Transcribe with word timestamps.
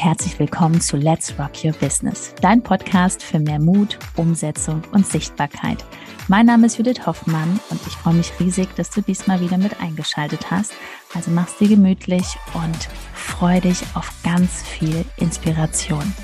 herzlich 0.00 0.38
willkommen 0.38 0.80
zu 0.80 0.96
Let's 0.96 1.36
Rock 1.40 1.64
Your 1.64 1.72
Business, 1.72 2.32
dein 2.40 2.62
Podcast 2.62 3.20
für 3.20 3.40
mehr 3.40 3.58
Mut, 3.58 3.98
Umsetzung 4.16 4.82
und 4.92 5.04
Sichtbarkeit. 5.04 5.84
Mein 6.28 6.46
Name 6.46 6.66
ist 6.66 6.78
Judith 6.78 7.04
Hoffmann 7.04 7.58
und 7.70 7.80
ich 7.84 7.94
freue 7.94 8.14
mich 8.14 8.30
riesig, 8.38 8.68
dass 8.76 8.90
du 8.90 9.00
diesmal 9.00 9.40
wieder 9.40 9.58
mit 9.58 9.80
eingeschaltet 9.80 10.52
hast. 10.52 10.72
Also 11.14 11.32
mach's 11.32 11.58
dir 11.58 11.68
gemütlich 11.68 12.24
und 12.54 12.88
freu 13.12 13.60
dich 13.60 13.82
auf 13.94 14.12
ganz 14.22 14.62
viel 14.62 15.04
Inspiration. 15.16 16.14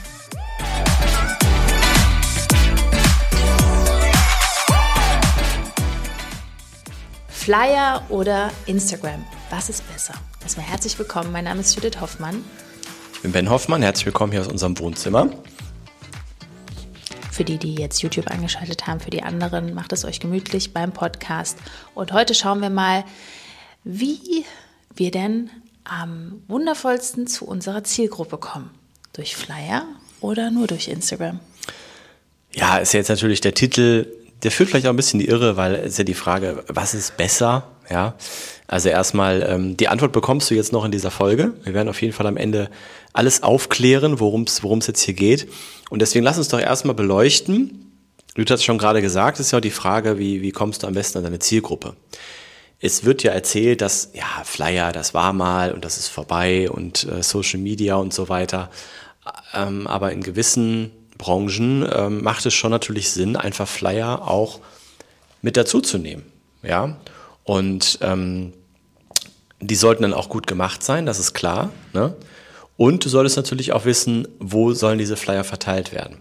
Flyer 7.26 8.03
oder 8.09 8.50
Instagram? 8.67 9.25
Was 9.50 9.68
ist 9.68 9.86
besser? 9.93 10.14
Erstmal 10.43 10.67
herzlich 10.67 10.96
willkommen. 10.98 11.32
Mein 11.32 11.45
Name 11.45 11.61
ist 11.61 11.75
Judith 11.75 12.00
Hoffmann. 12.00 12.45
Ich 13.24 13.26
bin 13.26 13.32
Ben 13.32 13.48
Hoffmann. 13.48 13.80
Herzlich 13.80 14.04
willkommen 14.04 14.32
hier 14.32 14.42
aus 14.42 14.48
unserem 14.48 14.78
Wohnzimmer. 14.78 15.30
Für 17.32 17.42
die, 17.42 17.56
die 17.56 17.74
jetzt 17.74 18.02
YouTube 18.02 18.30
angeschaltet 18.30 18.86
haben, 18.86 19.00
für 19.00 19.08
die 19.08 19.22
anderen, 19.22 19.72
macht 19.72 19.94
es 19.94 20.04
euch 20.04 20.20
gemütlich 20.20 20.74
beim 20.74 20.92
Podcast. 20.92 21.56
Und 21.94 22.12
heute 22.12 22.34
schauen 22.34 22.60
wir 22.60 22.68
mal, 22.68 23.02
wie 23.82 24.44
wir 24.94 25.10
denn 25.10 25.48
am 25.84 26.42
wundervollsten 26.48 27.26
zu 27.26 27.46
unserer 27.46 27.82
Zielgruppe 27.82 28.36
kommen. 28.36 28.68
Durch 29.14 29.36
Flyer 29.36 29.86
oder 30.20 30.50
nur 30.50 30.66
durch 30.66 30.88
Instagram? 30.88 31.40
Ja, 32.52 32.77
ist 32.77 32.92
jetzt 32.92 33.08
natürlich 33.08 33.41
der 33.41 33.55
Titel 33.55 34.06
der 34.44 34.50
führt 34.50 34.69
vielleicht 34.69 34.86
auch 34.86 34.91
ein 34.91 34.97
bisschen 34.97 35.20
die 35.20 35.28
Irre, 35.28 35.56
weil 35.56 35.75
es 35.75 35.97
ja 35.97 36.05
die 36.05 36.14
Frage, 36.14 36.64
was 36.69 36.92
ist 36.92 37.16
besser? 37.16 37.66
Ja, 37.91 38.15
also 38.67 38.89
erstmal, 38.89 39.47
ähm, 39.49 39.77
die 39.77 39.89
Antwort 39.89 40.13
bekommst 40.13 40.51
du 40.51 40.55
jetzt 40.55 40.73
noch 40.73 40.85
in 40.85 40.91
dieser 40.91 41.11
Folge. 41.11 41.53
Wir 41.65 41.75
werden 41.75 41.89
auf 41.89 42.01
jeden 42.01 42.15
Fall 42.15 42.27
am 42.27 42.37
Ende 42.37 42.71
alles 43.13 43.43
aufklären, 43.43 44.21
worum 44.21 44.45
es 44.45 44.87
jetzt 44.87 45.03
hier 45.03 45.15
geht. 45.15 45.49
Und 45.91 46.01
deswegen 46.01 46.25
lass 46.25 46.39
uns 46.39 46.49
doch 46.49 46.61
erstmal 46.61 46.95
beleuchten. 46.95 47.93
Du 48.35 48.45
hast 48.45 48.65
schon 48.65 48.79
gerade 48.79 49.01
gesagt, 49.01 49.39
es 49.39 49.47
ist 49.47 49.53
ja 49.53 49.59
auch 49.59 49.62
die 49.62 49.71
Frage, 49.71 50.19
wie, 50.19 50.43
wie 50.43 50.51
kommst 50.51 50.83
du 50.83 50.87
am 50.87 50.95
besten 50.95 51.19
an 51.19 51.25
deine 51.25 51.39
Zielgruppe? 51.39 51.95
Es 52.81 53.05
wird 53.05 53.23
ja 53.23 53.33
erzählt, 53.33 53.81
dass, 53.81 54.11
ja, 54.12 54.27
Flyer, 54.45 54.93
das 54.93 55.15
war 55.15 55.33
mal 55.33 55.73
und 55.73 55.85
das 55.85 55.99
ist 55.99 56.09
vorbei 56.09 56.69
und 56.69 57.05
äh, 57.05 57.23
Social 57.23 57.61
Media 57.61 57.95
und 57.95 58.12
so 58.12 58.29
weiter. 58.29 58.71
Ähm, 59.55 59.87
aber 59.87 60.12
in 60.12 60.23
gewissen 60.23 60.91
Branchen 61.17 61.89
ähm, 61.95 62.23
macht 62.23 62.45
es 62.45 62.55
schon 62.55 62.71
natürlich 62.71 63.11
Sinn, 63.11 63.37
einfach 63.37 63.69
Flyer 63.69 64.27
auch 64.27 64.61
mit 65.43 65.57
dazuzunehmen. 65.57 66.25
Ja, 66.62 66.97
und 67.45 67.98
ähm, 68.03 68.53
die 69.61 69.77
sollten 69.77 70.03
dann 70.03 70.14
auch 70.14 70.28
gut 70.28 70.47
gemacht 70.47 70.83
sein, 70.83 71.06
das 71.06 71.19
ist 71.19 71.34
klar. 71.34 71.70
Ne? 71.92 72.14
Und 72.77 73.05
du 73.05 73.09
solltest 73.09 73.37
natürlich 73.37 73.73
auch 73.73 73.84
wissen, 73.84 74.27
wo 74.39 74.73
sollen 74.73 74.98
diese 74.98 75.17
Flyer 75.17 75.45
verteilt 75.45 75.92
werden. 75.92 76.19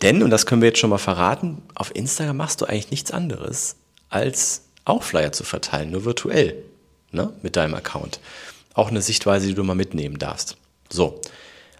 Denn, 0.00 0.22
und 0.22 0.30
das 0.30 0.46
können 0.46 0.62
wir 0.62 0.68
jetzt 0.68 0.78
schon 0.78 0.90
mal 0.90 0.98
verraten, 0.98 1.62
auf 1.74 1.94
Instagram 1.94 2.36
machst 2.36 2.60
du 2.60 2.66
eigentlich 2.66 2.90
nichts 2.90 3.10
anderes, 3.10 3.76
als 4.08 4.62
auch 4.84 5.02
Flyer 5.02 5.32
zu 5.32 5.44
verteilen, 5.44 5.90
nur 5.90 6.04
virtuell, 6.04 6.56
ne? 7.12 7.32
mit 7.42 7.56
deinem 7.56 7.74
Account. 7.74 8.20
Auch 8.74 8.88
eine 8.88 9.02
Sichtweise, 9.02 9.46
die 9.46 9.54
du 9.54 9.64
mal 9.64 9.74
mitnehmen 9.74 10.18
darfst. 10.18 10.56
So, 10.90 11.20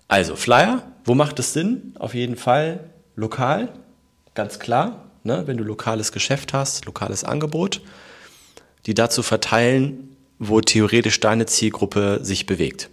also 0.09 0.37
Flyer, 0.37 0.83
wo 1.05 1.15
macht 1.15 1.39
es 1.39 1.53
Sinn? 1.53 1.95
Auf 1.99 2.15
jeden 2.15 2.37
Fall 2.37 2.91
lokal, 3.17 3.71
ganz 4.35 4.59
klar. 4.59 5.05
Ne? 5.25 5.47
Wenn 5.47 5.57
du 5.57 5.65
lokales 5.65 6.13
Geschäft 6.13 6.53
hast, 6.53 6.85
lokales 6.85 7.25
Angebot, 7.25 7.81
die 8.87 8.95
dazu 8.95 9.23
verteilen, 9.23 10.17
wo 10.39 10.61
theoretisch 10.61 11.21
deine 11.21 11.47
Zielgruppe 11.47 12.21
sich 12.23 12.47
bewegt 12.47 12.89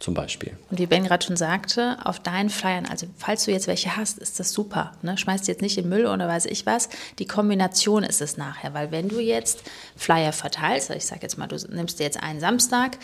zum 0.00 0.14
Beispiel. 0.14 0.56
Und 0.70 0.78
wie 0.78 0.86
Ben 0.86 1.04
gerade 1.04 1.26
schon 1.26 1.36
sagte, 1.36 1.96
auf 2.04 2.20
deinen 2.20 2.50
Flyern, 2.50 2.86
also 2.86 3.06
falls 3.16 3.44
du 3.44 3.50
jetzt 3.50 3.66
welche 3.66 3.96
hast, 3.96 4.18
ist 4.18 4.38
das 4.38 4.52
super. 4.52 4.92
Ne? 5.02 5.18
Schmeißt 5.18 5.48
jetzt 5.48 5.60
nicht 5.60 5.76
in 5.76 5.88
Müll 5.88 6.06
oder 6.06 6.28
weiß 6.28 6.46
ich 6.46 6.66
was. 6.66 6.88
Die 7.18 7.26
Kombination 7.26 8.04
ist 8.04 8.20
es 8.20 8.36
nachher, 8.36 8.74
weil 8.74 8.92
wenn 8.92 9.08
du 9.08 9.18
jetzt 9.18 9.62
Flyer 9.96 10.32
verteilst, 10.32 10.90
ich 10.90 11.06
sage 11.06 11.22
jetzt 11.22 11.36
mal, 11.36 11.48
du 11.48 11.56
nimmst 11.68 11.98
dir 11.98 12.04
jetzt 12.04 12.22
einen 12.22 12.40
Samstag 12.40 12.98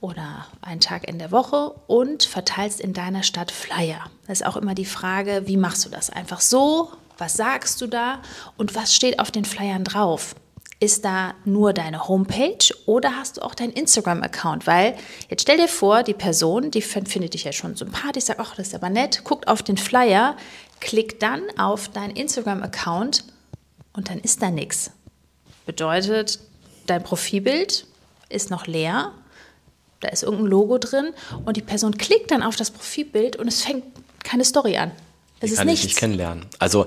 oder 0.00 0.46
einen 0.60 0.80
Tag 0.80 1.08
in 1.08 1.18
der 1.18 1.30
Woche 1.30 1.74
und 1.86 2.24
verteilst 2.24 2.80
in 2.80 2.92
deiner 2.92 3.22
Stadt 3.22 3.50
Flyer. 3.50 4.00
Das 4.26 4.40
ist 4.40 4.46
auch 4.46 4.56
immer 4.56 4.74
die 4.74 4.84
Frage, 4.84 5.42
wie 5.46 5.56
machst 5.56 5.84
du 5.86 5.88
das? 5.88 6.10
Einfach 6.10 6.40
so, 6.40 6.92
was 7.16 7.34
sagst 7.34 7.80
du 7.80 7.86
da 7.86 8.20
und 8.58 8.74
was 8.74 8.94
steht 8.94 9.18
auf 9.18 9.30
den 9.30 9.44
Flyern 9.44 9.84
drauf? 9.84 10.34
Ist 10.80 11.04
da 11.04 11.34
nur 11.44 11.72
deine 11.72 12.08
Homepage 12.08 12.74
oder 12.86 13.16
hast 13.16 13.36
du 13.36 13.42
auch 13.42 13.54
deinen 13.54 13.72
Instagram-Account? 13.72 14.66
Weil 14.66 14.96
jetzt 15.28 15.42
stell 15.42 15.56
dir 15.56 15.68
vor, 15.68 16.02
die 16.02 16.14
Person, 16.14 16.70
die 16.70 16.82
findet 16.82 17.34
dich 17.34 17.44
ja 17.44 17.52
schon 17.52 17.76
sympathisch, 17.76 18.24
sagt, 18.24 18.40
ach, 18.40 18.56
das 18.56 18.68
ist 18.68 18.74
aber 18.74 18.90
nett, 18.90 19.24
guckt 19.24 19.48
auf 19.48 19.62
den 19.62 19.76
Flyer, 19.76 20.36
klickt 20.80 21.22
dann 21.22 21.42
auf 21.58 21.88
deinen 21.88 22.16
Instagram-Account 22.16 23.24
und 23.94 24.10
dann 24.10 24.18
ist 24.18 24.42
da 24.42 24.50
nichts. 24.50 24.90
Bedeutet, 25.66 26.40
dein 26.86 27.02
Profilbild 27.02 27.86
ist 28.28 28.50
noch 28.50 28.66
leer, 28.66 29.12
da 30.00 30.08
ist 30.08 30.22
irgendein 30.22 30.48
Logo 30.48 30.78
drin 30.78 31.14
und 31.44 31.56
die 31.56 31.62
Person 31.62 31.96
klickt 31.96 32.30
dann 32.30 32.42
auf 32.42 32.56
das 32.56 32.70
Profilbild 32.70 33.36
und 33.36 33.48
es 33.48 33.62
fängt 33.62 33.84
keine 34.22 34.44
Story 34.44 34.76
an. 34.76 34.90
Es 35.40 35.50
ist 35.50 35.58
kann 35.58 35.66
nichts. 35.66 35.80
Ich 35.80 35.90
nicht 35.90 35.98
kennenlernen. 35.98 36.46
Also 36.58 36.86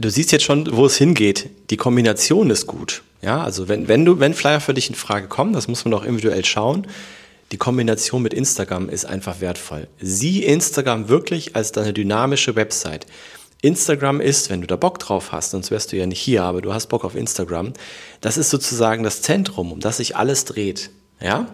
du 0.00 0.10
siehst 0.10 0.32
jetzt 0.32 0.44
schon, 0.44 0.68
wo 0.76 0.86
es 0.86 0.96
hingeht. 0.96 1.50
Die 1.70 1.76
Kombination 1.76 2.50
ist 2.50 2.66
gut. 2.66 3.02
Ja, 3.22 3.42
also 3.42 3.68
wenn, 3.68 3.88
wenn 3.88 4.04
du, 4.04 4.18
wenn 4.18 4.34
Flyer 4.34 4.60
für 4.60 4.74
dich 4.74 4.88
in 4.88 4.94
Frage 4.94 5.28
kommen, 5.28 5.52
das 5.52 5.68
muss 5.68 5.84
man 5.84 5.94
auch 5.94 6.04
individuell 6.04 6.44
schauen. 6.44 6.86
Die 7.52 7.58
Kombination 7.58 8.22
mit 8.22 8.32
Instagram 8.32 8.88
ist 8.88 9.04
einfach 9.04 9.40
wertvoll. 9.40 9.88
Sieh 10.00 10.44
Instagram 10.44 11.08
wirklich 11.08 11.56
als 11.56 11.72
deine 11.72 11.92
dynamische 11.92 12.56
Website. 12.56 13.06
Instagram 13.62 14.20
ist, 14.20 14.48
wenn 14.48 14.62
du 14.62 14.66
da 14.66 14.76
Bock 14.76 14.98
drauf 14.98 15.32
hast, 15.32 15.50
sonst 15.50 15.70
wärst 15.70 15.92
du 15.92 15.96
ja 15.96 16.06
nicht 16.06 16.20
hier, 16.20 16.44
aber 16.44 16.62
du 16.62 16.72
hast 16.72 16.86
Bock 16.86 17.04
auf 17.04 17.14
Instagram, 17.14 17.74
das 18.20 18.38
ist 18.38 18.48
sozusagen 18.48 19.02
das 19.02 19.20
Zentrum, 19.20 19.72
um 19.72 19.80
das 19.80 19.98
sich 19.98 20.16
alles 20.16 20.46
dreht. 20.46 20.90
Ja? 21.20 21.46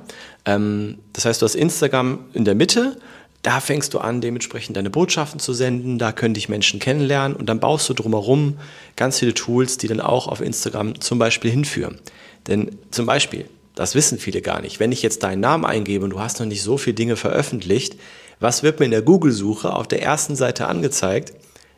Ähm, 0.44 0.98
das 1.12 1.24
heißt, 1.24 1.42
du 1.42 1.46
hast 1.46 1.56
Instagram 1.56 2.20
in 2.32 2.44
der 2.44 2.54
Mitte 2.54 2.98
da 3.46 3.60
fängst 3.60 3.94
du 3.94 4.00
an, 4.00 4.20
dementsprechend 4.20 4.76
deine 4.76 4.90
Botschaften 4.90 5.38
zu 5.38 5.52
senden, 5.52 5.98
da 6.00 6.10
können 6.10 6.34
dich 6.34 6.48
Menschen 6.48 6.80
kennenlernen 6.80 7.36
und 7.36 7.46
dann 7.46 7.60
baust 7.60 7.88
du 7.88 7.94
drumherum 7.94 8.58
ganz 8.96 9.20
viele 9.20 9.34
Tools, 9.34 9.78
die 9.78 9.86
dann 9.86 10.00
auch 10.00 10.26
auf 10.26 10.40
Instagram 10.40 11.00
zum 11.00 11.20
Beispiel 11.20 11.52
hinführen. 11.52 12.00
Denn 12.48 12.76
zum 12.90 13.06
Beispiel, 13.06 13.48
das 13.76 13.94
wissen 13.94 14.18
viele 14.18 14.42
gar 14.42 14.60
nicht, 14.60 14.80
wenn 14.80 14.90
ich 14.90 15.00
jetzt 15.00 15.22
deinen 15.22 15.38
Namen 15.38 15.64
eingebe 15.64 16.04
und 16.04 16.10
du 16.10 16.18
hast 16.18 16.40
noch 16.40 16.46
nicht 16.46 16.62
so 16.62 16.76
viele 16.76 16.94
Dinge 16.94 17.14
veröffentlicht, 17.14 17.94
was 18.40 18.64
wird 18.64 18.80
mir 18.80 18.86
in 18.86 18.90
der 18.90 19.02
Google-Suche 19.02 19.72
auf 19.72 19.86
der 19.86 20.02
ersten 20.02 20.34
Seite 20.34 20.66
angezeigt? 20.66 21.32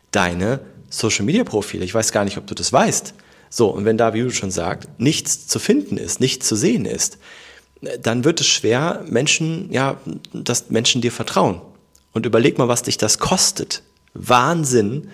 Deine 0.09 0.61
Social-Media-Profile. 0.89 1.85
Ich 1.85 1.93
weiß 1.93 2.11
gar 2.11 2.25
nicht, 2.25 2.39
ob 2.39 2.47
du 2.47 2.55
das 2.55 2.73
weißt. 2.73 3.13
So, 3.51 3.67
und 3.67 3.85
wenn 3.85 3.97
da, 3.97 4.15
wie 4.15 4.21
du 4.21 4.31
schon 4.31 4.49
sagst, 4.49 4.89
nichts 4.97 5.45
zu 5.45 5.59
finden 5.59 5.97
ist, 5.97 6.19
nichts 6.19 6.47
zu 6.47 6.55
sehen 6.55 6.85
ist, 6.85 7.19
dann 8.01 8.23
wird 8.23 8.41
es 8.41 8.47
schwer, 8.47 9.03
Menschen, 9.07 9.71
ja, 9.71 9.97
dass 10.33 10.69
Menschen 10.69 11.01
dir 11.01 11.11
vertrauen. 11.11 11.61
Und 12.13 12.25
überleg 12.25 12.57
mal, 12.57 12.67
was 12.67 12.83
dich 12.83 12.97
das 12.97 13.19
kostet. 13.19 13.83
Wahnsinn, 14.13 15.09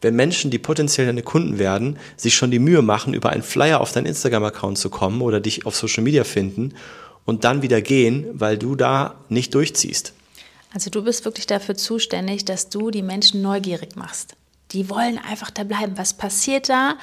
wenn 0.00 0.14
Menschen, 0.14 0.50
die 0.50 0.58
potenziell 0.58 1.06
deine 1.06 1.22
Kunden 1.22 1.58
werden, 1.58 1.98
sich 2.16 2.34
schon 2.34 2.50
die 2.50 2.58
Mühe 2.58 2.82
machen, 2.82 3.14
über 3.14 3.30
einen 3.30 3.42
Flyer 3.42 3.80
auf 3.80 3.92
deinen 3.92 4.06
Instagram-Account 4.06 4.78
zu 4.78 4.90
kommen 4.90 5.20
oder 5.22 5.40
dich 5.40 5.66
auf 5.66 5.76
Social 5.76 6.04
Media 6.04 6.24
finden 6.24 6.74
und 7.24 7.44
dann 7.44 7.62
wieder 7.62 7.82
gehen, 7.82 8.26
weil 8.32 8.58
du 8.58 8.74
da 8.74 9.16
nicht 9.28 9.54
durchziehst. 9.54 10.14
Also 10.72 10.90
du 10.90 11.02
bist 11.02 11.24
wirklich 11.24 11.46
dafür 11.46 11.76
zuständig, 11.76 12.44
dass 12.44 12.68
du 12.68 12.90
die 12.90 13.02
Menschen 13.02 13.42
neugierig 13.42 13.96
machst. 13.96 14.36
Die 14.72 14.90
wollen 14.90 15.18
einfach 15.18 15.50
da 15.50 15.64
bleiben. 15.64 15.96
Was 15.96 16.14
passiert 16.14 16.68
da? 16.68 16.96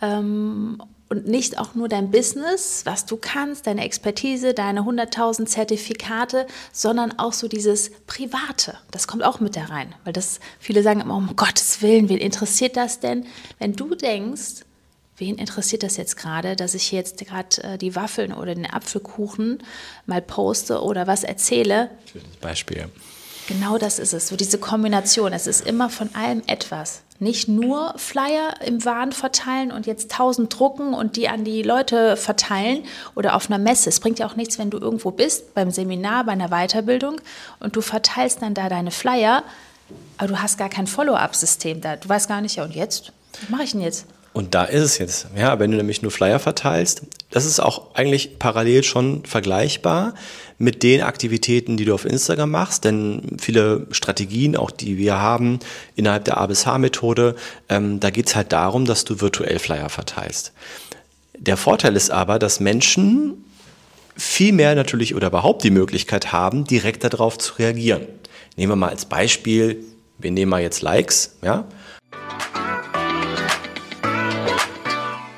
Ähm, 0.00 0.82
und 1.10 1.26
nicht 1.26 1.58
auch 1.58 1.74
nur 1.74 1.88
dein 1.88 2.12
Business, 2.12 2.82
was 2.84 3.04
du 3.04 3.16
kannst, 3.16 3.66
deine 3.66 3.84
Expertise, 3.84 4.54
deine 4.54 4.82
100.000 4.82 5.46
Zertifikate, 5.46 6.46
sondern 6.72 7.18
auch 7.18 7.32
so 7.32 7.48
dieses 7.48 7.90
Private. 8.06 8.78
Das 8.92 9.08
kommt 9.08 9.24
auch 9.24 9.40
mit 9.40 9.56
da 9.56 9.64
rein, 9.64 9.92
weil 10.04 10.12
das 10.12 10.38
viele 10.60 10.84
sagen 10.84 11.00
immer, 11.00 11.16
um 11.16 11.34
Gottes 11.34 11.82
Willen, 11.82 12.08
wen 12.08 12.18
interessiert 12.18 12.76
das 12.76 13.00
denn? 13.00 13.26
Wenn 13.58 13.74
du 13.74 13.96
denkst, 13.96 14.64
wen 15.16 15.36
interessiert 15.36 15.82
das 15.82 15.96
jetzt 15.96 16.16
gerade, 16.16 16.54
dass 16.54 16.74
ich 16.74 16.92
jetzt 16.92 17.18
gerade 17.18 17.62
äh, 17.64 17.76
die 17.76 17.96
Waffeln 17.96 18.32
oder 18.32 18.54
den 18.54 18.70
Apfelkuchen 18.70 19.64
mal 20.06 20.22
poste 20.22 20.80
oder 20.80 21.08
was 21.08 21.24
erzähle? 21.24 21.90
Schönes 22.10 22.36
Beispiel. 22.36 22.88
Genau 23.48 23.78
das 23.78 23.98
ist 23.98 24.12
es, 24.12 24.28
so 24.28 24.36
diese 24.36 24.58
Kombination. 24.58 25.32
Es 25.32 25.48
ist 25.48 25.66
immer 25.66 25.90
von 25.90 26.14
allem 26.14 26.44
etwas. 26.46 27.02
Nicht 27.20 27.48
nur 27.48 27.92
Flyer 27.96 28.54
im 28.64 28.82
Wahn 28.84 29.12
verteilen 29.12 29.72
und 29.72 29.86
jetzt 29.86 30.10
tausend 30.10 30.58
drucken 30.58 30.94
und 30.94 31.16
die 31.16 31.28
an 31.28 31.44
die 31.44 31.62
Leute 31.62 32.16
verteilen 32.16 32.84
oder 33.14 33.36
auf 33.36 33.50
einer 33.50 33.58
Messe. 33.58 33.90
Es 33.90 34.00
bringt 34.00 34.18
ja 34.18 34.26
auch 34.26 34.36
nichts, 34.36 34.58
wenn 34.58 34.70
du 34.70 34.78
irgendwo 34.78 35.10
bist, 35.10 35.54
beim 35.54 35.70
Seminar, 35.70 36.24
bei 36.24 36.32
einer 36.32 36.48
Weiterbildung 36.48 37.20
und 37.60 37.76
du 37.76 37.82
verteilst 37.82 38.40
dann 38.40 38.54
da 38.54 38.70
deine 38.70 38.90
Flyer, 38.90 39.44
aber 40.16 40.28
du 40.28 40.42
hast 40.42 40.56
gar 40.56 40.70
kein 40.70 40.86
Follow-up-System 40.86 41.82
da. 41.82 41.96
Du 41.96 42.08
weißt 42.08 42.26
gar 42.26 42.40
nicht, 42.40 42.56
ja 42.56 42.64
und 42.64 42.74
jetzt? 42.74 43.12
Was 43.42 43.50
mache 43.50 43.64
ich 43.64 43.72
denn 43.72 43.82
jetzt? 43.82 44.06
Und 44.32 44.54
da 44.54 44.64
ist 44.64 44.82
es 44.82 44.98
jetzt. 44.98 45.26
Ja, 45.36 45.58
wenn 45.58 45.72
du 45.72 45.76
nämlich 45.76 46.02
nur 46.02 46.12
Flyer 46.12 46.38
verteilst, 46.38 47.02
das 47.30 47.44
ist 47.44 47.58
auch 47.58 47.94
eigentlich 47.94 48.38
parallel 48.38 48.84
schon 48.84 49.24
vergleichbar 49.24 50.14
mit 50.56 50.82
den 50.82 51.02
Aktivitäten, 51.02 51.76
die 51.76 51.84
du 51.84 51.94
auf 51.94 52.04
Instagram 52.04 52.50
machst, 52.50 52.84
denn 52.84 53.38
viele 53.40 53.86
Strategien, 53.90 54.56
auch 54.56 54.70
die 54.70 54.98
wir 54.98 55.18
haben 55.18 55.58
innerhalb 55.96 56.26
der 56.26 56.36
A 56.36 56.46
bis 56.46 56.66
H-Methode, 56.66 57.34
ähm, 57.68 57.98
da 57.98 58.10
geht's 58.10 58.36
halt 58.36 58.52
darum, 58.52 58.84
dass 58.84 59.04
du 59.04 59.20
virtuell 59.20 59.58
Flyer 59.58 59.88
verteilst. 59.88 60.52
Der 61.36 61.56
Vorteil 61.56 61.96
ist 61.96 62.10
aber, 62.10 62.38
dass 62.38 62.60
Menschen 62.60 63.44
viel 64.16 64.52
mehr 64.52 64.74
natürlich 64.74 65.14
oder 65.14 65.28
überhaupt 65.28 65.64
die 65.64 65.70
Möglichkeit 65.70 66.30
haben, 66.30 66.64
direkt 66.64 67.02
darauf 67.04 67.38
zu 67.38 67.54
reagieren. 67.54 68.02
Nehmen 68.56 68.72
wir 68.72 68.76
mal 68.76 68.90
als 68.90 69.06
Beispiel, 69.06 69.82
wir 70.18 70.30
nehmen 70.30 70.50
mal 70.50 70.60
jetzt 70.60 70.82
Likes, 70.82 71.36
ja. 71.42 71.64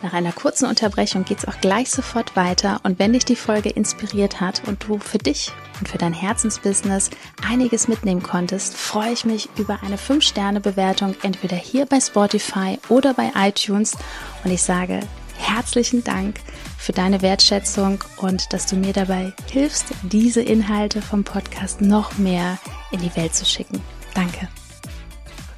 Nach 0.02 0.12
einer 0.14 0.32
kurzen 0.32 0.66
Unterbrechung 0.68 1.24
geht 1.24 1.38
es 1.38 1.44
auch 1.46 1.60
gleich 1.60 1.88
sofort 1.88 2.34
weiter 2.34 2.80
und 2.82 2.98
wenn 2.98 3.12
dich 3.12 3.24
die 3.24 3.36
Folge 3.36 3.70
inspiriert 3.70 4.40
hat 4.40 4.62
und 4.66 4.84
du 4.88 4.98
für 4.98 5.18
dich 5.18 5.52
und 5.78 5.88
für 5.88 5.98
dein 5.98 6.12
Herzensbusiness 6.12 7.10
einiges 7.48 7.86
mitnehmen 7.86 8.22
konntest, 8.22 8.76
freue 8.76 9.12
ich 9.12 9.24
mich 9.24 9.48
über 9.56 9.78
eine 9.84 9.96
5-Sterne-Bewertung 9.96 11.14
entweder 11.22 11.56
hier 11.56 11.86
bei 11.86 12.00
Spotify 12.00 12.80
oder 12.88 13.14
bei 13.14 13.30
iTunes 13.36 13.96
und 14.42 14.50
ich 14.50 14.62
sage 14.62 15.00
herzlichen 15.36 16.02
Dank 16.02 16.40
für 16.78 16.92
deine 16.92 17.22
Wertschätzung 17.22 18.02
und 18.16 18.52
dass 18.52 18.66
du 18.66 18.74
mir 18.74 18.92
dabei 18.92 19.32
hilfst, 19.50 19.86
diese 20.02 20.42
Inhalte 20.42 21.00
vom 21.00 21.22
Podcast 21.22 21.80
noch 21.80 22.18
mehr 22.18 22.58
in 22.90 23.00
die 23.00 23.14
Welt 23.14 23.36
zu 23.36 23.44
schicken. 23.44 23.80
Danke. 24.14 24.48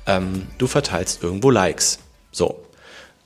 Ähm, 0.06 0.46
du 0.58 0.66
verteilst 0.66 1.22
irgendwo 1.22 1.50
Likes. 1.50 1.98
So. 2.30 2.60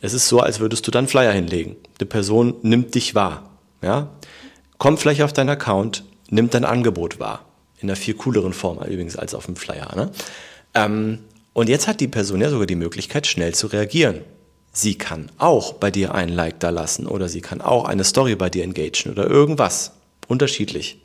Es 0.00 0.14
ist 0.14 0.28
so, 0.28 0.40
als 0.40 0.60
würdest 0.60 0.86
du 0.86 0.90
dann 0.90 1.08
Flyer 1.08 1.32
hinlegen. 1.32 1.76
Die 2.00 2.04
Person 2.04 2.54
nimmt 2.62 2.94
dich 2.94 3.14
wahr. 3.14 3.50
Ja? 3.82 4.10
Kommt 4.78 5.00
vielleicht 5.00 5.22
auf 5.22 5.32
deinen 5.32 5.50
Account, 5.50 6.04
nimmt 6.30 6.54
dein 6.54 6.64
Angebot 6.64 7.18
wahr. 7.18 7.44
In 7.80 7.88
einer 7.88 7.96
viel 7.96 8.14
cooleren 8.14 8.52
Form 8.52 8.78
übrigens 8.78 9.16
als 9.16 9.34
auf 9.34 9.46
dem 9.46 9.56
Flyer. 9.56 9.94
Ne? 9.96 10.10
Ähm, 10.74 11.20
und 11.52 11.68
jetzt 11.68 11.88
hat 11.88 12.00
die 12.00 12.08
Person 12.08 12.40
ja 12.40 12.50
sogar 12.50 12.66
die 12.66 12.76
Möglichkeit, 12.76 13.26
schnell 13.26 13.54
zu 13.54 13.66
reagieren. 13.68 14.20
Sie 14.72 14.96
kann 14.96 15.30
auch 15.38 15.72
bei 15.74 15.90
dir 15.90 16.14
ein 16.14 16.28
Like 16.28 16.60
da 16.60 16.70
lassen 16.70 17.06
oder 17.06 17.28
sie 17.28 17.40
kann 17.40 17.60
auch 17.60 17.84
eine 17.84 18.04
Story 18.04 18.36
bei 18.36 18.50
dir 18.50 18.62
engagen 18.62 19.10
oder 19.10 19.28
irgendwas. 19.28 19.92
Unterschiedlich. 20.28 21.00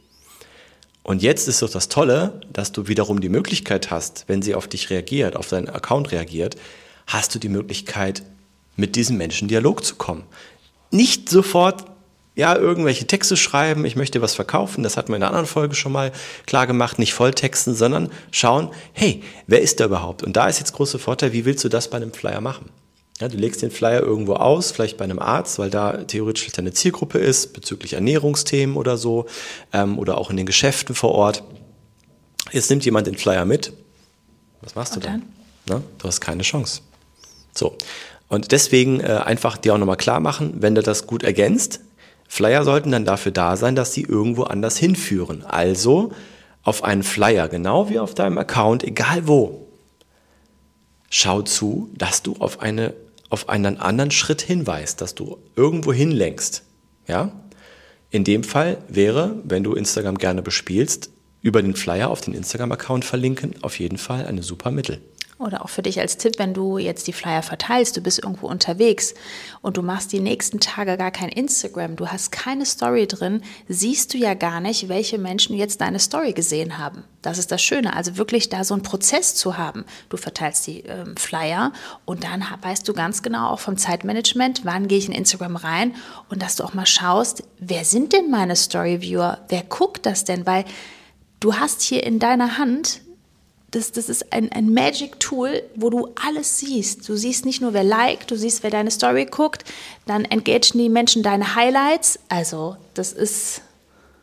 Und 1.01 1.21
jetzt 1.21 1.47
ist 1.47 1.61
doch 1.61 1.69
das 1.69 1.89
Tolle, 1.89 2.41
dass 2.51 2.71
du 2.71 2.87
wiederum 2.87 3.19
die 3.19 3.29
Möglichkeit 3.29 3.89
hast, 3.89 4.25
wenn 4.27 4.41
sie 4.41 4.53
auf 4.53 4.67
dich 4.67 4.89
reagiert, 4.89 5.35
auf 5.35 5.47
deinen 5.47 5.69
Account 5.69 6.11
reagiert, 6.11 6.55
hast 7.07 7.33
du 7.33 7.39
die 7.39 7.49
Möglichkeit, 7.49 8.23
mit 8.75 8.95
diesem 8.95 9.17
Menschen 9.17 9.47
Dialog 9.47 9.83
zu 9.83 9.95
kommen. 9.95 10.23
Nicht 10.91 11.29
sofort 11.29 11.85
ja, 12.35 12.55
irgendwelche 12.55 13.05
Texte 13.05 13.37
schreiben, 13.37 13.85
ich 13.85 13.95
möchte 13.95 14.21
was 14.21 14.33
verkaufen, 14.33 14.83
das 14.83 14.97
hatten 14.97 15.09
wir 15.09 15.15
in 15.15 15.21
der 15.21 15.29
anderen 15.29 15.45
Folge 15.45 15.75
schon 15.75 15.91
mal 15.91 16.11
klar 16.47 16.65
gemacht, 16.65 16.97
nicht 16.97 17.13
Volltexten, 17.13 17.75
sondern 17.75 18.09
schauen, 18.31 18.69
hey, 18.93 19.21
wer 19.45 19.61
ist 19.61 19.79
da 19.79 19.85
überhaupt? 19.85 20.23
Und 20.23 20.35
da 20.35 20.47
ist 20.47 20.59
jetzt 20.59 20.73
große 20.73 20.97
Vorteil, 20.97 21.31
wie 21.33 21.45
willst 21.45 21.63
du 21.63 21.69
das 21.69 21.89
bei 21.89 21.97
einem 21.97 22.11
Flyer 22.11 22.41
machen? 22.41 22.69
Ja, 23.19 23.27
du 23.27 23.37
legst 23.37 23.61
den 23.61 23.69
Flyer 23.69 24.01
irgendwo 24.01 24.33
aus, 24.33 24.71
vielleicht 24.71 24.97
bei 24.97 25.03
einem 25.03 25.19
Arzt, 25.19 25.59
weil 25.59 25.69
da 25.69 26.03
theoretisch 26.05 26.51
deine 26.51 26.73
Zielgruppe 26.73 27.19
ist, 27.19 27.53
bezüglich 27.53 27.93
Ernährungsthemen 27.93 28.75
oder 28.75 28.97
so, 28.97 29.27
ähm, 29.71 29.99
oder 29.99 30.17
auch 30.17 30.31
in 30.31 30.37
den 30.37 30.47
Geschäften 30.47 30.95
vor 30.95 31.11
Ort. 31.11 31.43
Jetzt 32.51 32.71
nimmt 32.71 32.83
jemand 32.83 33.05
den 33.05 33.15
Flyer 33.15 33.45
mit. 33.45 33.73
Was 34.61 34.73
machst 34.73 34.95
Und 34.95 35.03
du 35.03 35.07
dann? 35.07 35.23
dann? 35.67 35.81
Na, 35.81 35.83
du 35.99 36.07
hast 36.07 36.19
keine 36.19 36.41
Chance. 36.41 36.81
So. 37.53 37.77
Und 38.33 38.51
deswegen 38.51 38.99
äh, 38.99 39.21
einfach 39.23 39.57
dir 39.57 39.75
auch 39.75 39.77
nochmal 39.77 39.95
klar 39.95 40.19
machen, 40.19 40.55
wenn 40.57 40.73
du 40.73 40.81
das 40.81 41.05
gut 41.05 41.21
ergänzt, 41.21 41.81
Flyer 42.27 42.63
sollten 42.63 42.89
dann 42.89 43.05
dafür 43.05 43.31
da 43.31 43.55
sein, 43.55 43.75
dass 43.75 43.93
sie 43.93 44.01
irgendwo 44.01 44.45
anders 44.45 44.75
hinführen. 44.75 45.43
Also 45.43 46.11
auf 46.63 46.83
einen 46.83 47.03
Flyer, 47.03 47.47
genau 47.47 47.91
wie 47.91 47.99
auf 47.99 48.15
deinem 48.15 48.39
Account, 48.39 48.83
egal 48.83 49.27
wo. 49.27 49.67
Schau 51.11 51.43
zu, 51.43 51.91
dass 51.95 52.23
du 52.23 52.35
auf, 52.39 52.59
eine, 52.59 52.95
auf 53.29 53.49
einen 53.49 53.77
anderen 53.77 54.09
Schritt 54.09 54.41
hinweist, 54.41 54.99
dass 55.01 55.13
du 55.13 55.37
irgendwo 55.55 55.93
hinlenkst. 55.93 56.63
Ja? 57.07 57.33
In 58.09 58.23
dem 58.23 58.43
Fall 58.43 58.79
wäre, 58.87 59.35
wenn 59.43 59.63
du 59.63 59.75
Instagram 59.75 60.17
gerne 60.17 60.41
bespielst, 60.41 61.11
über 61.43 61.61
den 61.61 61.75
Flyer 61.75 62.09
auf 62.09 62.21
den 62.21 62.33
Instagram-Account 62.33 63.05
verlinken, 63.05 63.53
auf 63.61 63.77
jeden 63.77 63.99
Fall 63.99 64.25
eine 64.25 64.41
super 64.41 64.71
Mittel. 64.71 65.01
Oder 65.43 65.63
auch 65.63 65.69
für 65.69 65.81
dich 65.81 65.99
als 65.99 66.17
Tipp, 66.17 66.35
wenn 66.37 66.53
du 66.53 66.77
jetzt 66.77 67.07
die 67.07 67.13
Flyer 67.13 67.43
verteilst, 67.43 67.97
du 67.97 68.01
bist 68.01 68.19
irgendwo 68.19 68.47
unterwegs 68.47 69.13
und 69.61 69.75
du 69.75 69.81
machst 69.81 70.13
die 70.13 70.21
nächsten 70.21 70.59
Tage 70.59 70.97
gar 70.97 71.11
kein 71.11 71.29
Instagram, 71.29 71.97
du 71.97 72.07
hast 72.07 72.31
keine 72.31 72.65
Story 72.65 73.07
drin, 73.07 73.41
siehst 73.67 74.13
du 74.13 74.17
ja 74.17 74.35
gar 74.35 74.61
nicht, 74.61 74.87
welche 74.87 75.17
Menschen 75.17 75.57
jetzt 75.57 75.81
deine 75.81 75.99
Story 75.99 76.31
gesehen 76.31 76.77
haben. 76.77 77.03
Das 77.21 77.37
ist 77.37 77.51
das 77.51 77.61
Schöne, 77.61 77.93
also 77.93 78.17
wirklich 78.17 78.49
da 78.49 78.63
so 78.63 78.73
einen 78.73 78.83
Prozess 78.83 79.35
zu 79.35 79.57
haben. 79.57 79.83
Du 80.09 80.17
verteilst 80.17 80.65
die 80.67 80.81
ähm, 80.81 81.17
Flyer 81.17 81.73
und 82.05 82.23
dann 82.23 82.43
weißt 82.61 82.87
du 82.87 82.93
ganz 82.93 83.21
genau 83.21 83.49
auch 83.49 83.59
vom 83.59 83.77
Zeitmanagement, 83.77 84.61
wann 84.63 84.87
gehe 84.87 84.97
ich 84.97 85.07
in 85.07 85.13
Instagram 85.13 85.57
rein 85.57 85.93
und 86.29 86.41
dass 86.41 86.55
du 86.55 86.63
auch 86.63 86.73
mal 86.73 86.85
schaust, 86.85 87.43
wer 87.59 87.83
sind 87.83 88.13
denn 88.13 88.29
meine 88.29 88.55
Story-Viewer, 88.55 89.39
wer 89.49 89.63
guckt 89.63 90.05
das 90.05 90.23
denn, 90.23 90.45
weil 90.45 90.63
du 91.41 91.55
hast 91.55 91.81
hier 91.81 92.03
in 92.03 92.19
deiner 92.19 92.57
Hand 92.57 93.01
das, 93.75 93.91
das 93.91 94.07
ist 94.07 94.31
ein, 94.31 94.51
ein 94.51 94.73
Magic-Tool, 94.73 95.63
wo 95.75 95.89
du 95.89 96.09
alles 96.15 96.59
siehst. 96.59 97.07
Du 97.09 97.15
siehst 97.15 97.45
nicht 97.45 97.61
nur, 97.61 97.73
wer 97.73 97.83
liked, 97.83 98.29
du 98.29 98.37
siehst, 98.37 98.63
wer 98.63 98.69
deine 98.69 98.91
Story 98.91 99.25
guckt, 99.25 99.65
dann 100.05 100.25
engagen 100.25 100.77
die 100.79 100.89
Menschen 100.89 101.23
deine 101.23 101.55
Highlights. 101.55 102.19
Also, 102.29 102.77
das 102.93 103.13
ist. 103.13 103.61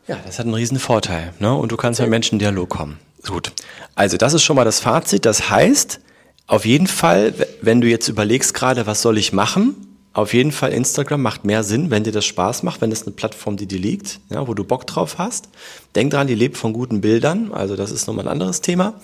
Ja, 0.07 0.17
das 0.25 0.39
hat 0.39 0.45
einen 0.45 0.55
riesen 0.55 0.79
Vorteil. 0.79 1.33
Ne? 1.39 1.53
Und 1.53 1.71
du 1.71 1.77
kannst 1.77 1.99
mit 1.99 2.09
Menschen 2.09 2.35
in 2.35 2.39
Dialog 2.39 2.69
kommen. 2.69 2.99
Gut. 3.27 3.51
Also, 3.95 4.17
das 4.17 4.33
ist 4.33 4.43
schon 4.43 4.55
mal 4.55 4.65
das 4.65 4.79
Fazit. 4.79 5.25
Das 5.25 5.49
heißt, 5.49 5.99
auf 6.47 6.65
jeden 6.65 6.87
Fall, 6.87 7.33
wenn 7.61 7.81
du 7.81 7.87
jetzt 7.87 8.07
überlegst 8.07 8.53
gerade, 8.53 8.87
was 8.87 9.01
soll 9.01 9.17
ich 9.17 9.33
machen, 9.33 9.90
auf 10.13 10.33
jeden 10.33 10.51
Fall 10.51 10.73
Instagram 10.73 11.21
macht 11.21 11.45
mehr 11.45 11.63
Sinn, 11.63 11.89
wenn 11.89 12.03
dir 12.03 12.11
das 12.11 12.25
Spaß 12.25 12.63
macht, 12.63 12.81
wenn 12.81 12.91
es 12.91 13.03
eine 13.03 13.13
Plattform, 13.13 13.55
die 13.55 13.65
dir 13.65 13.79
liegt, 13.79 14.19
ja, 14.29 14.45
wo 14.47 14.53
du 14.53 14.63
Bock 14.63 14.85
drauf 14.85 15.17
hast. 15.17 15.47
Denk 15.95 16.11
dran, 16.11 16.27
die 16.27 16.35
lebt 16.35 16.57
von 16.57 16.73
guten 16.73 16.99
Bildern, 16.99 17.53
also 17.53 17.75
das 17.77 17.91
ist 17.91 18.07
nochmal 18.07 18.25
ein 18.25 18.31
anderes 18.31 18.59
Thema. 18.61 18.95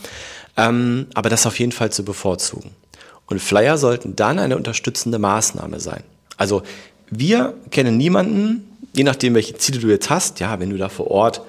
Ähm, 0.58 1.08
aber 1.14 1.30
das 1.30 1.46
auf 1.46 1.60
jeden 1.60 1.72
Fall 1.72 1.92
zu 1.92 2.04
bevorzugen. 2.04 2.72
Und 3.28 3.42
Flyer 3.42 3.78
sollten 3.78 4.16
dann 4.16 4.40
eine 4.40 4.58
unterstützende 4.58 5.20
Maßnahme 5.20 5.80
sein. 5.80 6.04
Also 6.36 6.64
wir 7.10 7.54
kennen 7.72 7.98
niemanden, 7.98 8.78
je 8.94 9.04
nachdem, 9.04 9.36
welche 9.36 9.58
Ziele 9.58 9.80
du 9.80 9.88
jetzt 9.88 10.10
hast, 10.10 10.40
ja, 10.40 10.60
wenn 10.60 10.70
du 10.70 10.78
da 10.78 10.90
vor 10.90 11.10
Ort 11.10 11.42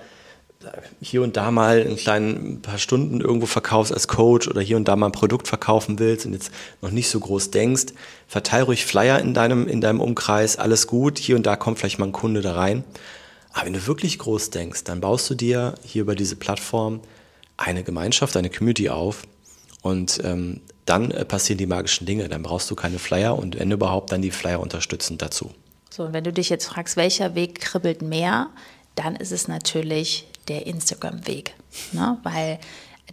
hier 1.01 1.23
und 1.23 1.37
da 1.37 1.51
mal 1.51 1.87
ein 1.87 1.97
kleinen 1.97 2.63
paar 2.63 2.79
Stunden 2.79 3.21
irgendwo 3.21 3.47
verkaufst 3.47 3.93
als 3.93 4.09
Coach 4.09 4.49
oder 4.49 4.61
hier 4.61 4.77
und 4.77 4.89
da 4.89 4.97
mal 4.97 5.07
ein 5.07 5.13
Produkt 5.13 5.49
verkaufen 5.49 5.99
willst 5.99 6.27
und 6.27 6.33
jetzt 6.33 6.51
noch 6.83 6.91
nicht 6.91 7.09
so 7.09 7.21
groß 7.21 7.51
denkst, 7.51 7.87
verteil 8.27 8.63
ruhig 8.63 8.85
Flyer 8.85 9.19
in 9.19 9.35
deinem, 9.35 9.67
in 9.67 9.81
deinem 9.81 10.01
Umkreis, 10.01 10.57
alles 10.57 10.87
gut, 10.87 11.19
hier 11.19 11.37
und 11.37 11.47
da 11.47 11.57
kommt 11.57 11.79
vielleicht 11.79 11.99
mal 11.99 12.07
ein 12.07 12.13
Kunde 12.13 12.41
da 12.41 12.55
rein. 12.55 12.85
Aber 13.53 13.67
wenn 13.67 13.73
du 13.73 13.87
wirklich 13.87 14.19
groß 14.19 14.51
denkst, 14.51 14.85
dann 14.85 15.01
baust 15.01 15.29
du 15.31 15.35
dir 15.35 15.75
hier 15.85 16.03
über 16.03 16.15
diese 16.15 16.37
Plattform 16.37 17.01
eine 17.57 17.83
Gemeinschaft, 17.83 18.37
eine 18.37 18.51
Community 18.51 18.89
auf 18.89 19.23
und 19.83 20.21
ähm, 20.25 20.61
dann 20.85 21.11
äh, 21.11 21.25
passieren 21.25 21.59
die 21.59 21.67
magischen 21.67 22.07
Dinge. 22.07 22.29
Dann 22.29 22.43
brauchst 22.43 22.71
du 22.71 22.75
keine 22.75 22.99
Flyer 22.99 23.39
und 23.39 23.59
wenn 23.59 23.71
überhaupt, 23.71 24.13
dann 24.13 24.23
die 24.23 24.31
Flyer 24.31 24.61
unterstützend 24.61 25.23
dazu. 25.23 25.51
So, 25.91 26.05
und 26.05 26.13
wenn 26.13 26.25
du 26.25 26.33
dich 26.33 26.49
jetzt 26.49 26.67
fragst, 26.67 26.97
welcher 26.97 27.35
Weg 27.35 27.61
kribbelt 27.61 28.03
mehr, 28.03 28.49
dann 28.95 29.17
ist 29.17 29.33
es 29.33 29.49
natürlich 29.49 30.27
der 30.49 30.67
Instagram-Weg. 30.67 31.55
Ne? 31.93 32.19
Weil 32.23 32.59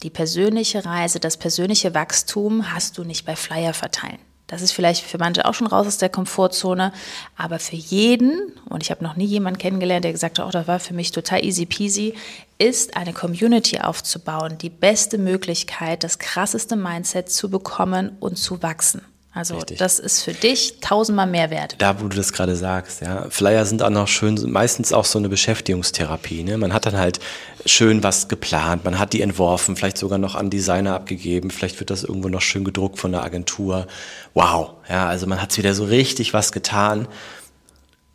die 0.03 0.09
persönliche 0.09 0.85
Reise, 0.85 1.19
das 1.19 1.37
persönliche 1.37 1.93
Wachstum 1.93 2.73
hast 2.73 2.97
du 2.97 3.03
nicht 3.03 3.25
bei 3.25 3.35
Flyer 3.35 3.73
verteilen. 3.73 4.19
Das 4.47 4.61
ist 4.61 4.73
vielleicht 4.73 5.03
für 5.03 5.17
manche 5.17 5.45
auch 5.45 5.55
schon 5.55 5.65
raus 5.65 5.87
aus 5.87 5.97
der 5.97 6.09
Komfortzone, 6.09 6.93
aber 7.35 7.57
für 7.57 7.75
jeden, 7.75 8.51
und 8.69 8.83
ich 8.83 8.91
habe 8.91 9.03
noch 9.03 9.15
nie 9.15 9.25
jemanden 9.25 9.57
kennengelernt, 9.57 10.05
der 10.05 10.11
gesagt 10.11 10.37
hat, 10.37 10.45
oh, 10.45 10.51
das 10.51 10.67
war 10.67 10.79
für 10.79 10.93
mich 10.93 11.11
total 11.11 11.43
easy 11.43 11.65
peasy, 11.65 12.13
ist 12.59 12.95
eine 12.95 13.11
Community 13.11 13.79
aufzubauen 13.79 14.59
die 14.59 14.69
beste 14.69 15.17
Möglichkeit, 15.17 16.03
das 16.03 16.19
krasseste 16.19 16.75
Mindset 16.75 17.31
zu 17.31 17.49
bekommen 17.49 18.17
und 18.19 18.37
zu 18.37 18.61
wachsen. 18.61 19.01
Also 19.35 19.55
Richtig. 19.55 19.79
das 19.79 19.99
ist 19.99 20.23
für 20.23 20.31
dich 20.31 20.79
tausendmal 20.79 21.27
mehr 21.27 21.49
wert. 21.49 21.75
Da, 21.79 21.99
wo 21.99 22.07
du 22.07 22.15
das 22.15 22.31
gerade 22.31 22.55
sagst, 22.55 23.01
ja. 23.01 23.29
Flyer 23.29 23.65
sind 23.65 23.83
auch 23.83 23.89
noch 23.89 24.07
schön, 24.07 24.39
meistens 24.49 24.93
auch 24.93 25.03
so 25.03 25.19
eine 25.19 25.27
Beschäftigungstherapie. 25.27 26.41
Ne? 26.43 26.57
Man 26.57 26.71
hat 26.71 26.85
dann 26.85 26.97
halt 26.97 27.19
schön 27.65 28.01
was 28.01 28.29
geplant, 28.29 28.85
man 28.85 28.97
hat 28.97 29.11
die 29.11 29.21
entworfen, 29.21 29.75
vielleicht 29.75 29.97
sogar 29.97 30.19
noch 30.19 30.35
an 30.35 30.49
Designer 30.49 30.95
abgegeben, 30.95 31.51
vielleicht 31.51 31.81
wird 31.81 31.89
das 31.89 32.05
irgendwo 32.05 32.29
noch 32.29 32.41
schön 32.41 32.63
gedruckt 32.63 32.97
von 32.97 33.11
der 33.11 33.23
Agentur. 33.23 33.87
Wow, 34.33 34.75
ja, 34.89 35.05
also 35.05 35.27
man 35.27 35.41
hat 35.41 35.57
wieder 35.57 35.73
so 35.73 35.83
richtig 35.83 36.33
was 36.33 36.53
getan. 36.53 37.09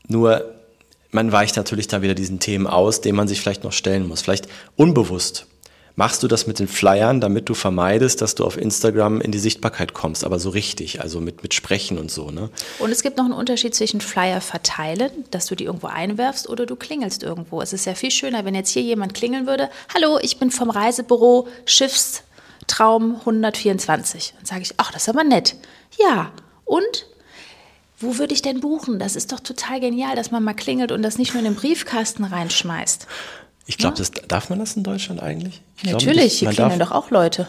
Nur 0.09 0.55
man 1.11 1.33
weicht 1.33 1.55
natürlich 1.59 1.87
da 1.87 2.01
wieder 2.01 2.15
diesen 2.15 2.41
Themen 2.41 2.67
aus, 2.67 3.03
denen 3.03 3.17
man 3.17 3.29
sich 3.29 3.43
vielleicht 3.43 3.63
noch 3.63 3.73
stellen 3.73 4.09
muss, 4.09 4.23
vielleicht 4.23 4.49
unbewusst 4.75 5.50
machst 6.01 6.23
du 6.23 6.29
das 6.29 6.47
mit 6.47 6.59
den 6.59 6.67
Flyern, 6.67 7.21
damit 7.21 7.51
du 7.51 7.55
vermeidest, 7.55 8.23
dass 8.23 8.35
du 8.35 8.47
auf 8.47 8.57
Instagram 8.57 9.21
in 9.21 9.33
die 9.33 9.39
Sichtbarkeit 9.39 9.93
kommst, 9.93 10.25
aber 10.25 10.39
so 10.39 10.49
richtig, 10.49 11.03
also 11.03 11.21
mit, 11.21 11.43
mit 11.43 11.53
Sprechen 11.53 11.99
und 11.99 12.11
so. 12.11 12.31
Ne? 12.31 12.49
Und 12.79 12.91
es 12.91 13.03
gibt 13.03 13.19
noch 13.19 13.27
einen 13.27 13.35
Unterschied 13.35 13.75
zwischen 13.75 14.01
Flyer 14.01 14.41
verteilen, 14.41 15.11
dass 15.31 15.45
du 15.45 15.57
die 15.57 15.65
irgendwo 15.65 15.89
einwerfst 15.89 16.49
oder 16.49 16.65
du 16.65 16.75
klingelst 16.75 17.23
irgendwo. 17.23 17.61
Es 17.61 17.75
ist 17.75 17.85
ja 17.85 17.95
viel 17.95 18.11
schöner, 18.11 18.47
wenn 18.47 18.55
jetzt 18.55 18.71
hier 18.71 18.81
jemand 18.81 19.13
klingeln 19.13 19.47
würde. 19.47 19.69
Hallo, 19.95 20.19
ich 20.23 20.39
bin 20.39 20.51
vom 20.51 20.71
Reisebüro 20.71 21.49
Schiffstraum 21.67 23.17
124. 23.17 24.33
Dann 24.39 24.47
sage 24.47 24.63
ich, 24.63 24.73
ach, 24.79 24.93
das 24.93 25.03
ist 25.03 25.11
aber 25.11 25.25
nett. 25.25 25.57
Ja, 25.99 26.33
und 26.65 27.09
wo 27.99 28.17
würde 28.17 28.33
ich 28.33 28.41
denn 28.41 28.61
buchen? 28.61 28.99
Das 28.99 29.17
ist 29.17 29.33
doch 29.33 29.41
total 29.41 29.81
genial, 29.81 30.17
dass 30.17 30.31
man 30.31 30.43
mal 30.43 30.55
klingelt 30.55 30.93
und 30.93 31.03
das 31.03 31.19
nicht 31.19 31.35
nur 31.35 31.41
in 31.41 31.53
den 31.53 31.57
Briefkasten 31.57 32.25
reinschmeißt. 32.25 33.07
Ich 33.67 33.79
glaube, 33.79 34.03
ja? 34.03 34.05
darf 34.29 34.51
man 34.51 34.59
das 34.59 34.77
in 34.77 34.83
Deutschland 34.83 35.23
eigentlich? 35.23 35.61
Ich 35.83 35.93
Natürlich, 35.93 36.39
glaube, 36.39 36.55
hier 36.55 36.65
klingeln 36.65 36.79
doch 36.81 36.91
auch 36.91 37.11
Leute. 37.11 37.47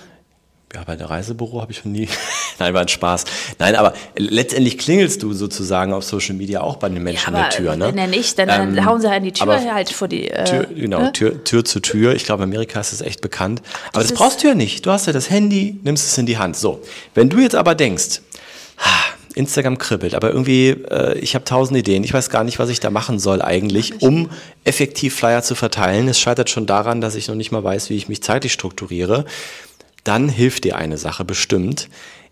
Ja, 0.74 0.84
bei 0.86 0.96
der 0.96 1.10
Reisebüro 1.10 1.62
habe 1.62 1.74
ich 1.74 1.80
schon 1.80 1.92
nie. 1.92 2.08
Nein, 2.60 2.74
war 2.74 2.82
ein 2.82 2.88
Spaß. 2.88 3.26
Nein, 3.60 3.76
aber 3.76 3.94
letztendlich 4.16 4.78
klingelst 4.78 5.22
du 5.22 5.34
sozusagen 5.34 5.92
auf 5.92 6.06
Social 6.06 6.36
Media 6.36 6.62
auch 6.62 6.78
bei 6.78 6.88
den 6.88 7.04
Menschen 7.04 7.34
ja, 7.34 7.40
an 7.40 7.50
der 7.50 7.50
Tür, 7.50 7.76
ne? 7.76 7.88
Wenn 7.88 7.98
er 7.98 8.08
nicht, 8.08 8.40
dann 8.40 8.78
ähm, 8.78 8.86
hauen 8.86 9.02
sie 9.02 9.10
halt 9.10 9.26
die 9.26 9.34
Tür 9.34 9.74
halt 9.74 9.90
vor 9.90 10.08
die. 10.08 10.30
Äh, 10.30 10.46
Tür, 10.46 10.68
genau, 10.74 11.00
ne? 11.02 11.12
Tür, 11.12 11.44
Tür 11.44 11.66
zu 11.66 11.82
Tür. 11.82 12.16
Ich 12.16 12.24
glaube, 12.24 12.44
in 12.44 12.50
Amerika 12.50 12.80
ist 12.80 12.94
das 12.94 13.02
echt 13.02 13.20
bekannt. 13.20 13.62
Aber 13.90 14.00
das, 14.02 14.12
das 14.12 14.18
brauchst 14.18 14.44
du 14.44 14.48
ja 14.48 14.56
nicht. 14.56 14.86
Du 14.86 14.92
hast 14.92 15.08
ja 15.08 15.14
das 15.14 15.30
Handy, 15.30 15.78
nimmst 15.84 16.08
es 16.08 16.18
in 16.18 16.26
die 16.26 16.38
Hand. 16.38 16.56
So. 16.56 16.82
Wenn 17.16 17.30
du 17.30 17.40
jetzt 17.40 17.56
aber 17.56 17.76
denkst, 17.76 18.22
Instagram 19.32 19.78
kribbelt, 19.78 20.16
aber 20.16 20.32
irgendwie, 20.32 20.70
äh, 20.70 21.18
ich 21.20 21.36
habe 21.36 21.46
tausend 21.46 21.78
Ideen. 21.78 22.04
Ich 22.04 22.14
weiß 22.14 22.30
gar 22.30 22.44
nicht, 22.44 22.60
was 22.60 22.70
ich 22.70 22.80
da 22.80 22.90
machen 22.90 23.20
soll 23.20 23.42
eigentlich, 23.42 24.02
um 24.02 24.30
effektiv 24.64 25.16
Flyer 25.16 25.44
zu 25.44 25.56
verteilen. 25.56 26.08
Es 26.08 26.20
scheitert 26.20 26.50
schon 26.50 26.66
daran, 26.66 27.02
dass 27.02 27.16
ich 27.16 27.28
noch 27.28 27.36
nicht 27.36 27.52
mal 27.52 27.64
weiß, 27.64 27.90
wie 27.90 27.96
ich 27.96 28.10
mich 28.10 28.24
zeitlich 28.24 28.54
strukturiere. 28.54 29.26
Dann 30.04 30.30
hilft 30.30 30.64
dir 30.64 30.78
eine 30.78 30.98
Sache 30.98 31.26
bestimmt 31.26 31.90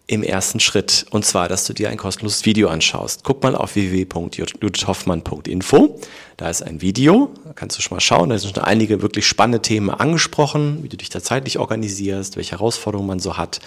im 0.10 0.24
ersten 0.24 0.60
Schritt. 0.60 1.06
Und 1.12 1.24
zwar, 1.24 1.48
dass 1.48 1.65
du 1.65 1.74
dir 1.74 1.91
ein 1.91 1.98
kostenloses 1.98 2.44
Video 2.44 2.70
anschaust. 2.70 3.24
Guck 3.24 3.44
mal 3.44 3.56
auf 3.56 3.75
www.judithhoffmann.info. 3.75 6.00
Da 6.36 6.50
ist 6.50 6.63
ein 6.63 6.82
Video, 6.82 7.29
da 7.46 7.53
kannst 7.53 7.77
du 7.77 7.84
schon 7.84 7.96
mal 7.96 8.01
schauen. 8.01 8.32
Da 8.32 8.39
sind 8.39 8.56
schon 8.56 8.63
einige 8.63 9.03
wirklich 9.03 9.27
spannende 9.27 9.62
Themen 9.62 9.91
angesprochen, 9.91 10.79
wie 10.82 10.89
du 10.89 10.98
dich 10.98 11.10
da 11.10 11.22
zeitlich 11.22 11.60
organisierst, 11.60 12.38
welche 12.38 12.53
Herausforderungen 12.53 13.08
man 13.08 13.20
so 13.20 13.38
hat. 13.38 13.60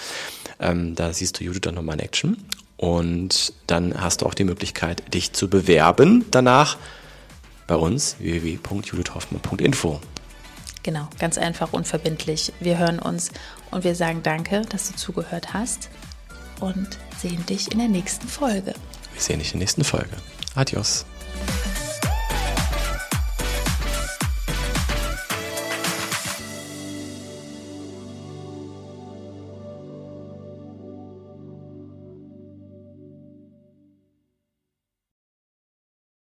Ähm, 0.59 0.97
da 0.97 1.13
siehst 1.13 1.39
du 1.39 1.45
Judith 1.45 1.61
dann 1.63 1.77
nochmal 1.77 1.95
in 1.95 2.01
Action. 2.01 2.39
Und 2.83 3.53
dann 3.69 4.03
hast 4.03 4.23
du 4.23 4.27
auch 4.27 4.35
die 4.35 4.43
Möglichkeit, 4.43 5.15
dich 5.15 5.33
zu 5.33 5.49
bewerben 5.49 6.25
danach 6.33 6.79
bei 7.69 7.77
uns 7.77 8.17
www.judithhoffmann.info. 8.19 10.01
Genau, 10.83 11.09
ganz 11.21 11.39
einfach, 11.39 11.73
unverbindlich. 11.73 12.53
Wir 12.59 12.79
hören 12.79 12.99
uns 12.99 13.31
und 13.71 13.85
wir 13.85 13.95
sagen 13.95 14.25
danke, 14.25 14.63
dass 14.63 14.91
du 14.91 14.97
zugehört 14.97 15.55
hast 15.55 15.91
und 16.59 16.89
sehen 17.19 17.47
dich 17.47 17.71
in 17.71 17.79
der 17.79 17.87
nächsten 17.87 18.27
Folge. 18.27 18.75
Wir 19.13 19.23
sehen 19.23 19.39
dich 19.39 19.53
in 19.53 19.61
der 19.61 19.67
nächsten 19.67 19.85
Folge. 19.85 20.17
Adios. 20.57 21.07